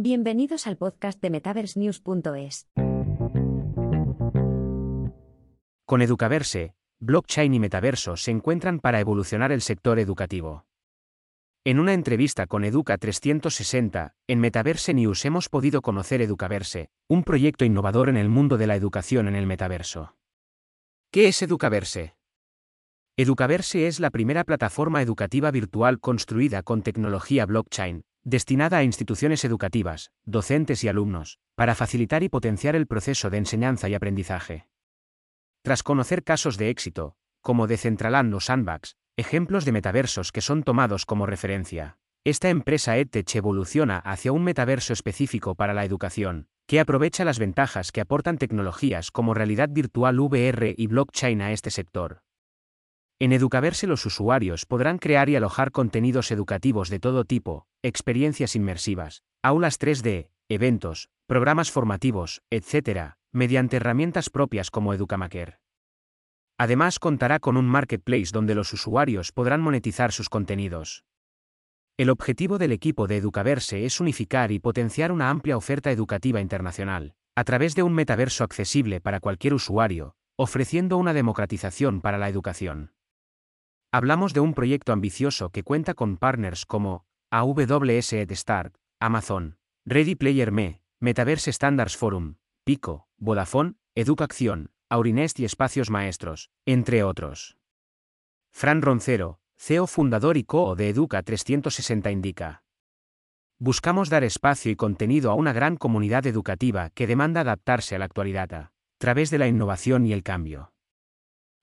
[0.00, 2.68] Bienvenidos al podcast de MetaverseNews.es.
[5.84, 10.66] Con Educaverse, blockchain y metaverso se encuentran para evolucionar el sector educativo.
[11.64, 17.64] En una entrevista con Educa 360, en Metaverse News hemos podido conocer Educaverse, un proyecto
[17.64, 20.14] innovador en el mundo de la educación en el metaverso.
[21.10, 22.14] ¿Qué es Educaverse?
[23.16, 30.10] Educaverse es la primera plataforma educativa virtual construida con tecnología blockchain, destinada a instituciones educativas,
[30.24, 34.68] docentes y alumnos, para facilitar y potenciar el proceso de enseñanza y aprendizaje.
[35.62, 41.04] Tras conocer casos de éxito, como Decentraland o Sandbox, ejemplos de metaversos que son tomados
[41.06, 41.98] como referencia.
[42.24, 47.90] Esta empresa EdTech evoluciona hacia un metaverso específico para la educación, que aprovecha las ventajas
[47.90, 52.22] que aportan tecnologías como realidad virtual VR y blockchain a este sector.
[53.20, 59.24] En Educaverse los usuarios podrán crear y alojar contenidos educativos de todo tipo, experiencias inmersivas,
[59.42, 65.58] aulas 3D, eventos, programas formativos, etc., mediante herramientas propias como Educamaker.
[66.58, 71.04] Además contará con un marketplace donde los usuarios podrán monetizar sus contenidos.
[71.96, 77.14] El objetivo del equipo de Educaverse es unificar y potenciar una amplia oferta educativa internacional,
[77.34, 82.92] a través de un metaverso accesible para cualquier usuario, ofreciendo una democratización para la educación.
[83.90, 90.52] Hablamos de un proyecto ambicioso que cuenta con partners como AWS EdStart, Amazon, Ready Player
[90.52, 97.56] Me, Metaverse Standards Forum, Pico, Vodafone, Educación, Aurinest y Espacios Maestros, entre otros.
[98.52, 102.64] Fran Roncero, CEO fundador y CEO de Educa 360 indica.
[103.58, 108.04] Buscamos dar espacio y contenido a una gran comunidad educativa que demanda adaptarse a la
[108.04, 110.72] actualidad a través de la innovación y el cambio.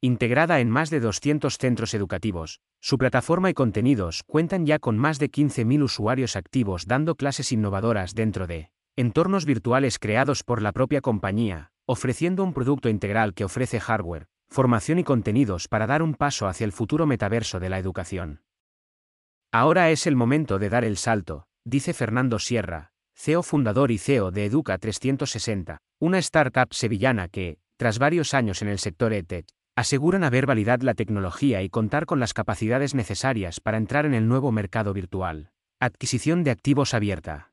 [0.00, 5.18] Integrada en más de 200 centros educativos, su plataforma y contenidos cuentan ya con más
[5.18, 11.00] de 15.000 usuarios activos dando clases innovadoras dentro de entornos virtuales creados por la propia
[11.00, 16.46] compañía, ofreciendo un producto integral que ofrece hardware, formación y contenidos para dar un paso
[16.46, 18.42] hacia el futuro metaverso de la educación.
[19.50, 24.30] Ahora es el momento de dar el salto, dice Fernando Sierra, CEO fundador y CEO
[24.30, 29.46] de Educa 360, una startup sevillana que, tras varios años en el sector EdTech,
[29.78, 34.26] aseguran haber validado la tecnología y contar con las capacidades necesarias para entrar en el
[34.26, 35.52] nuevo mercado virtual.
[35.78, 37.52] Adquisición de activos abierta.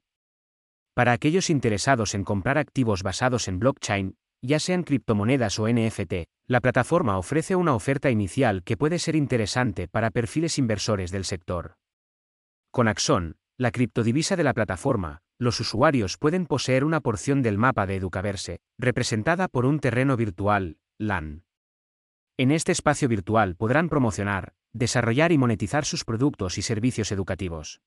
[0.95, 6.61] Para aquellos interesados en comprar activos basados en blockchain, ya sean criptomonedas o NFT, la
[6.61, 11.75] plataforma ofrece una oferta inicial que puede ser interesante para perfiles inversores del sector.
[12.71, 17.85] Con Axon, la criptodivisa de la plataforma, los usuarios pueden poseer una porción del mapa
[17.85, 21.44] de Educaverse, representada por un terreno virtual, LAN.
[22.37, 27.81] En este espacio virtual podrán promocionar, desarrollar y monetizar sus productos y servicios educativos.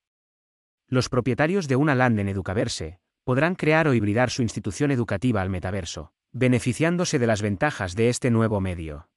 [0.86, 5.50] Los propietarios de una LAN en Educaverse podrán crear o hibridar su institución educativa al
[5.50, 9.08] metaverso beneficiándose de las ventajas de este nuevo medio.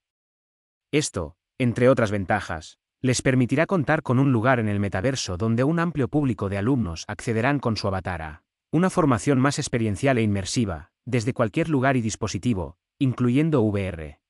[0.92, 5.80] Esto, entre otras ventajas, les permitirá contar con un lugar en el metaverso donde un
[5.80, 10.92] amplio público de alumnos accederán con su avatar a una formación más experiencial e inmersiva,
[11.04, 14.21] desde cualquier lugar y dispositivo, incluyendo VR.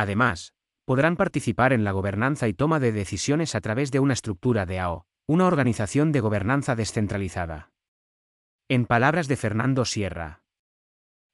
[0.00, 0.54] Además,
[0.86, 4.78] podrán participar en la gobernanza y toma de decisiones a través de una estructura de
[4.78, 7.70] AO, una organización de gobernanza descentralizada.
[8.66, 10.40] En palabras de Fernando Sierra,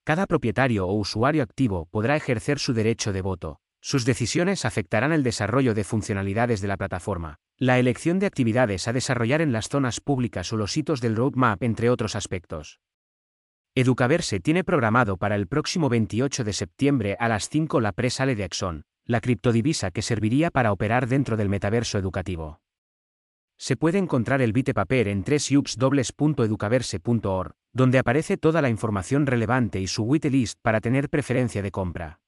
[0.03, 3.61] cada propietario o usuario activo podrá ejercer su derecho de voto.
[3.81, 8.93] Sus decisiones afectarán el desarrollo de funcionalidades de la plataforma, la elección de actividades a
[8.93, 12.81] desarrollar en las zonas públicas o los hitos del roadmap, entre otros aspectos.
[13.79, 18.45] Educaverse tiene programado para el próximo 28 de septiembre a las 5 la presale de
[18.45, 22.63] Axon, la criptodivisa que serviría para operar dentro del metaverso educativo.
[23.59, 30.05] Se puede encontrar el bitepaper en www.educaverse.org, donde aparece toda la información relevante y su
[30.05, 32.21] whitelist para tener preferencia de compra.